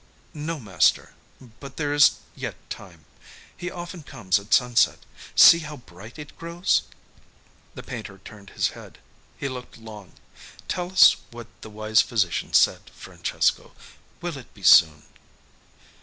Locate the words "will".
14.21-14.39